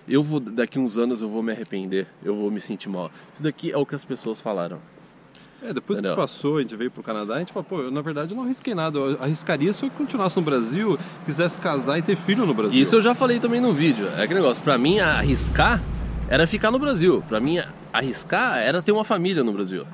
eu 0.08 0.22
vou 0.22 0.40
daqui 0.40 0.78
uns 0.78 0.96
anos 0.96 1.20
eu 1.20 1.28
vou 1.28 1.42
me 1.42 1.52
arrepender, 1.52 2.06
eu 2.22 2.36
vou 2.36 2.50
me 2.50 2.60
sentir 2.60 2.88
mal. 2.88 3.10
Isso 3.34 3.42
daqui 3.42 3.72
é 3.72 3.76
o 3.76 3.86
que 3.86 3.94
as 3.94 4.04
pessoas 4.04 4.40
falaram. 4.40 4.78
É, 5.62 5.74
depois 5.74 5.98
Entendeu? 5.98 6.16
que 6.16 6.22
passou, 6.22 6.56
a 6.56 6.62
gente 6.62 6.74
veio 6.74 6.90
pro 6.90 7.02
Canadá, 7.02 7.34
a 7.34 7.38
gente 7.38 7.52
falou, 7.52 7.66
pô, 7.68 7.80
eu, 7.82 7.90
na 7.90 8.00
verdade 8.00 8.32
eu 8.32 8.36
não 8.36 8.44
arrisquei 8.44 8.74
nada. 8.74 8.98
Eu 8.98 9.22
arriscaria 9.22 9.72
se 9.74 9.84
eu 9.84 9.90
continuasse 9.90 10.36
no 10.36 10.42
Brasil, 10.42 10.98
quisesse 11.26 11.58
casar 11.58 11.98
e 11.98 12.02
ter 12.02 12.16
filho 12.16 12.46
no 12.46 12.54
Brasil. 12.54 12.80
Isso 12.80 12.94
eu 12.96 13.02
já 13.02 13.14
falei 13.14 13.38
também 13.38 13.60
no 13.60 13.72
vídeo. 13.72 14.08
É 14.16 14.26
que 14.26 14.32
negócio, 14.32 14.62
pra 14.62 14.78
mim 14.78 15.00
arriscar 15.00 15.82
era 16.30 16.46
ficar 16.46 16.70
no 16.70 16.78
Brasil. 16.78 17.22
Pra 17.28 17.40
mim 17.40 17.58
arriscar 17.92 18.58
era 18.58 18.80
ter 18.80 18.92
uma 18.92 19.04
família 19.04 19.42
no 19.42 19.52
Brasil. 19.52 19.84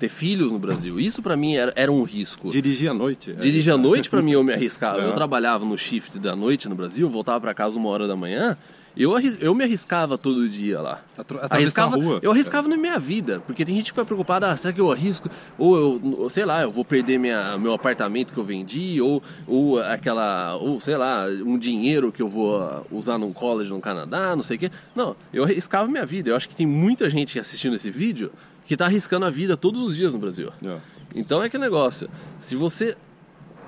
Ter 0.00 0.08
filhos 0.08 0.50
no 0.50 0.58
Brasil. 0.58 0.98
Isso 0.98 1.20
pra 1.22 1.36
mim 1.36 1.56
era, 1.56 1.72
era 1.76 1.92
um 1.92 2.02
risco. 2.04 2.50
Dirigir 2.50 2.90
à 2.90 2.94
noite. 2.94 3.32
é 3.32 3.34
Dirigir 3.34 3.74
à 3.74 3.76
noite 3.76 4.08
pra 4.08 4.22
mim 4.22 4.32
eu 4.32 4.42
me 4.42 4.52
arriscava. 4.52 5.02
É. 5.02 5.04
Eu 5.04 5.12
trabalhava 5.12 5.64
no 5.64 5.76
shift 5.76 6.18
da 6.18 6.34
noite 6.34 6.68
no 6.68 6.74
Brasil, 6.74 7.08
voltava 7.10 7.40
pra 7.40 7.52
casa 7.52 7.76
uma 7.76 7.90
hora 7.90 8.08
da 8.08 8.16
manhã. 8.16 8.56
Eu, 8.98 9.16
eu 9.38 9.54
me 9.54 9.62
arriscava 9.62 10.18
todo 10.18 10.48
dia 10.48 10.80
lá. 10.80 11.00
Arriscava, 11.48 11.94
a 11.94 11.98
rua. 11.98 12.18
Eu 12.20 12.32
arriscava 12.32 12.66
na 12.66 12.76
minha 12.76 12.98
vida, 12.98 13.40
porque 13.46 13.64
tem 13.64 13.76
gente 13.76 13.84
que 13.84 13.90
fica 13.92 14.04
preocupada, 14.04 14.50
ah, 14.50 14.56
será 14.56 14.74
que 14.74 14.80
eu 14.80 14.90
arrisco? 14.90 15.30
Ou 15.56 15.76
eu, 15.76 16.28
sei 16.28 16.44
lá, 16.44 16.62
eu 16.62 16.72
vou 16.72 16.84
perder 16.84 17.16
minha, 17.16 17.56
meu 17.56 17.72
apartamento 17.72 18.34
que 18.34 18.40
eu 18.40 18.44
vendi, 18.44 19.00
ou, 19.00 19.22
ou 19.46 19.80
aquela, 19.80 20.56
ou 20.56 20.80
sei 20.80 20.96
lá, 20.96 21.26
um 21.26 21.56
dinheiro 21.56 22.10
que 22.10 22.20
eu 22.20 22.28
vou 22.28 22.60
ah, 22.60 22.82
usar 22.90 23.18
num 23.18 23.32
college 23.32 23.70
no 23.70 23.80
Canadá, 23.80 24.34
não 24.34 24.42
sei 24.42 24.56
o 24.56 24.60
quê. 24.60 24.70
Não, 24.96 25.14
eu 25.32 25.44
arriscava 25.44 25.86
minha 25.86 26.04
vida. 26.04 26.30
Eu 26.30 26.36
acho 26.36 26.48
que 26.48 26.56
tem 26.56 26.66
muita 26.66 27.08
gente 27.08 27.38
assistindo 27.38 27.76
esse 27.76 27.90
vídeo 27.92 28.32
que 28.66 28.76
tá 28.76 28.86
arriscando 28.86 29.26
a 29.26 29.30
vida 29.30 29.56
todos 29.56 29.80
os 29.80 29.94
dias 29.94 30.12
no 30.12 30.18
Brasil. 30.18 30.50
É. 30.62 30.76
Então 31.14 31.40
é 31.40 31.48
que 31.48 31.56
negócio, 31.56 32.10
se 32.40 32.56
você 32.56 32.96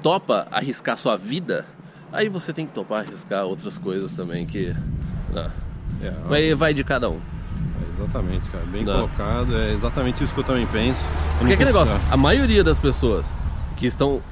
topa 0.03 0.49
arriscar 0.51 0.97
sua 0.97 1.17
vida, 1.17 1.65
aí 2.13 2.29
você 2.29 2.53
tem 2.53 2.67
que 2.67 2.73
topar 2.73 3.07
arriscar 3.07 3.45
outras 3.45 3.79
coisas 3.79 4.13
também 4.13 4.45
que. 4.45 4.75
Não. 5.33 5.51
É, 6.03 6.13
Mas 6.29 6.59
vai 6.59 6.73
de 6.73 6.85
cada 6.85 7.09
um. 7.11 7.19
é 7.19 7.91
exatamente, 7.91 8.49
cara. 8.51 8.65
Bem 8.67 8.85
colocado. 8.85 9.57
É 9.57 9.73
exatamente 9.73 10.25
isso 10.25 10.33
que 10.33 10.41
eu 10.41 10.45
também 10.45 10.67
penso. 10.67 11.01
Eu 11.01 11.39
Porque 11.39 11.53
é 11.53 11.55
aquele 11.55 11.73
negócio, 11.73 11.95
a 12.11 12.17
maioria 12.17 12.65
das 12.65 12.79
pessoas 12.79 13.33
que 13.77 13.87
estão. 13.87 14.23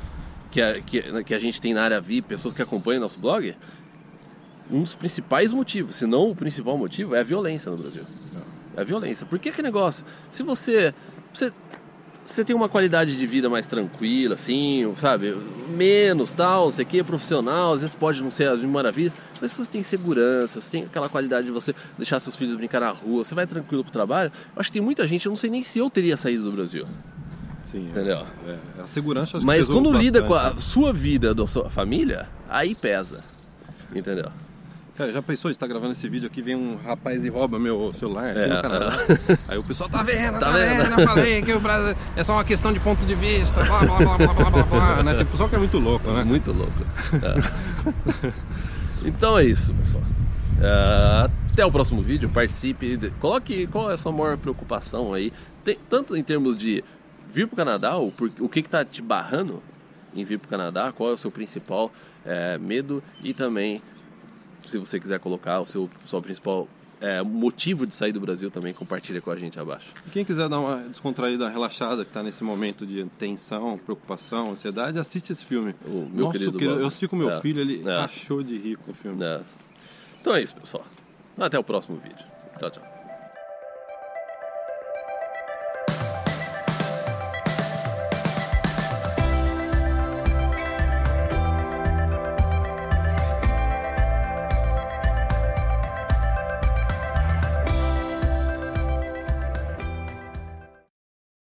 Que 0.51 0.63
a, 0.63 0.81
que, 0.81 1.23
que 1.25 1.35
a 1.35 1.39
gente 1.39 1.61
tem 1.61 1.75
na 1.75 1.83
área 1.83 2.01
VIP, 2.01 2.29
pessoas 2.29 2.55
que 2.55 2.63
acompanham 2.63 3.01
nosso 3.01 3.19
blog, 3.19 3.55
um 4.71 4.81
dos 4.83 4.95
principais 4.95 5.53
motivos, 5.53 5.97
se 5.97 6.07
não 6.07 6.31
o 6.31 6.35
principal 6.35 6.77
motivo, 6.79 7.15
é 7.15 7.21
a 7.21 7.23
violência 7.23 7.71
no 7.71 7.77
Brasil. 7.77 8.05
É 8.77 8.81
a 8.81 8.85
violência. 8.85 9.27
Porque 9.27 9.51
que 9.51 9.63
negócio? 9.63 10.05
Se 10.33 10.43
você. 10.43 10.95
Você, 11.33 11.53
você 12.33 12.45
tem 12.45 12.55
uma 12.55 12.69
qualidade 12.69 13.17
de 13.17 13.27
vida 13.27 13.49
mais 13.49 13.67
tranquila, 13.67 14.35
assim, 14.35 14.93
sabe? 14.97 15.37
Menos 15.69 16.33
tal, 16.33 16.67
não 16.67 16.73
sei 16.73 16.85
o 16.85 16.89
que, 16.89 17.03
profissional, 17.03 17.73
às 17.73 17.81
vezes 17.81 17.95
pode 17.95 18.23
não 18.23 18.31
ser 18.31 18.49
as 18.49 18.61
mil 18.61 18.69
maravilhas, 18.69 19.17
mas 19.41 19.51
se 19.51 19.59
você 19.59 19.71
tem 19.71 19.83
segurança, 19.83 20.61
você 20.61 20.71
tem 20.71 20.85
aquela 20.85 21.09
qualidade 21.09 21.47
de 21.47 21.53
você 21.53 21.75
deixar 21.97 22.21
seus 22.21 22.37
filhos 22.37 22.57
brincar 22.57 22.81
na 22.81 22.91
rua, 22.91 23.25
você 23.25 23.35
vai 23.35 23.47
tranquilo 23.47 23.83
pro 23.83 23.93
trabalho, 23.93 24.31
eu 24.55 24.61
acho 24.61 24.71
que 24.71 24.75
tem 24.75 24.83
muita 24.83 25.07
gente, 25.07 25.27
eu 25.27 25.31
não 25.31 25.37
sei 25.37 25.51
nem 25.51 25.65
se 25.65 25.79
eu 25.79 25.89
teria 25.89 26.17
saído 26.17 26.45
do 26.45 26.53
Brasil. 26.53 26.87
Sim, 27.65 27.87
é. 27.89 27.91
Entendeu? 27.91 28.27
É, 28.47 28.83
a 28.83 28.87
segurança 28.87 29.37
acho 29.37 29.47
Mas 29.47 29.67
quando 29.67 29.93
lida 29.93 30.23
com 30.23 30.31
bastante, 30.31 30.59
a 30.59 30.61
sua 30.61 30.93
vida, 30.93 31.35
da 31.35 31.47
sua 31.47 31.69
família, 31.69 32.29
aí 32.49 32.75
pesa. 32.75 33.23
Entendeu? 33.95 34.31
Né? 34.99 35.05
Cara, 35.07 35.13
já 35.13 35.23
pensou, 35.23 35.51
está 35.51 35.67
gravando 35.67 35.93
esse 35.93 36.09
vídeo 36.09 36.27
aqui, 36.27 36.43
vem 36.43 36.57
um 36.57 36.77
rapaz 36.77 37.25
e 37.25 37.29
rouba 37.29 37.59
meu 37.59 37.93
celular 37.95 38.31
aqui 38.31 38.41
É, 38.41 38.49
no 38.49 38.63
Canadá. 38.63 38.97
Aí 39.49 39.57
o 39.59 39.63
pessoal 39.65 39.89
tá 39.89 40.03
vendo, 40.03 40.35
tá, 40.35 40.41
Tá 40.41 40.53
vendo, 40.53 40.83
vendo? 40.91 41.01
eu 41.01 41.07
falei 41.09 41.43
que 41.43 41.53
o 41.53 41.61
Brasil 41.61 41.97
é 42.17 42.25
só 42.25 42.33
uma 42.35 42.45
questão 42.45 42.73
de 42.73 42.81
ponto 42.81 43.07
de 43.07 43.15
vista, 43.15 43.63
blá 43.65 43.81
blá 43.81 43.97
blá 43.99 44.17
blá 44.19 44.35
blá 44.35 44.51
blá 44.51 44.63
blá, 44.65 45.03
né? 45.05 45.15
Tem 45.15 45.27
pessoal 45.27 45.49
que 45.49 45.55
é 45.55 45.59
muito 45.59 45.79
louco, 45.79 46.11
né? 46.11 46.25
Muito 46.25 46.53
louco. 46.53 46.73
É. 47.15 48.29
então 49.07 49.39
é 49.39 49.45
isso, 49.45 49.73
pessoal. 49.75 50.03
É, 50.61 51.31
até 51.53 51.65
o 51.65 51.71
próximo 51.71 52.03
vídeo, 52.03 52.29
participe. 52.29 52.97
de- 52.97 53.11
Coloque 53.13 53.67
qual 53.69 53.91
é 53.91 53.95
a 53.95 53.99
sua 53.99 54.13
maior 54.13 54.37
preocupação 54.37 55.15
aí. 55.15 55.33
Tem- 55.65 55.79
tanto 55.89 56.17
em 56.17 56.23
termos 56.23 56.57
de 56.57 56.83
vir 57.33 57.47
para 57.47 57.55
o 57.55 57.57
Canadá, 57.57 57.97
o, 57.97 58.11
por- 58.11 58.31
o 58.41 58.49
que 58.49 58.61
está 58.61 58.85
te 58.85 59.01
barrando 59.03 59.63
em 60.15 60.25
vir 60.25 60.39
para 60.39 60.47
o 60.47 60.51
Canadá, 60.51 60.93
qual 60.93 61.11
é 61.11 61.13
o 61.13 61.17
seu 61.19 61.31
principal 61.31 61.93
é, 62.27 62.59
medo 62.59 63.03
e 63.23 63.33
também, 63.33 63.81
se 64.69 64.79
você 64.79 64.99
quiser 65.01 65.19
colocar 65.21 65.61
o 65.61 65.67
seu, 65.67 65.89
seu 66.07 66.21
principal 66.23 66.69
é, 67.01 67.23
motivo 67.23 67.87
de 67.87 67.95
sair 67.95 68.13
do 68.13 68.21
Brasil 68.21 68.51
também, 68.51 68.75
compartilha 68.75 69.21
com 69.21 69.31
a 69.31 69.37
gente 69.37 69.59
abaixo. 69.59 69.93
Quem 70.13 70.25
quiser 70.25 70.49
dar 70.49 70.59
uma 70.59 70.77
descontraída, 70.79 71.49
relaxada, 71.49 72.05
que 72.05 72.11
tá 72.13 72.23
nesse 72.23 72.43
momento 72.43 72.85
de 72.87 73.05
tensão, 73.19 73.79
preocupação, 73.79 74.51
ansiedade, 74.51 74.99
assiste 74.99 75.31
esse 75.33 75.45
filme. 75.45 75.75
O 75.85 76.09
meu 76.13 76.25
Nossa, 76.27 76.39
querido 76.39 76.59
querido, 76.59 76.81
eu 76.81 76.87
assisti 76.87 77.07
com 77.07 77.15
meu 77.17 77.31
É, 77.31 77.41
filho, 77.41 77.61
ele 77.61 77.89
é. 77.89 77.97
achou 77.99 78.43
de 78.43 78.59
rico 78.59 78.91
o 78.91 78.95
filme. 78.95 79.19
né? 79.19 79.45
Então 80.21 80.35
é 80.35 80.43
isso, 80.43 80.55
pessoal. 80.55 80.85
Até 81.39 81.57
o 81.59 81.63
próximo 81.63 81.99
vídeo. 81.99 82.25
Tchau, 82.59 82.71
tchau. 82.71 82.98